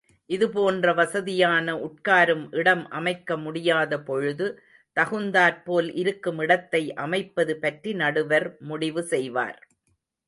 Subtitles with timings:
[0.29, 4.47] இதுபோன்ற வசதியான உட்காரும் இடம் அமைக்க முடியாதபொழுது,
[4.97, 9.59] தகுந்தாற்போல் இருக்கும் இடத்தை அமைப்பது பற்றி, நடுவர் முடிவு செய்வார்.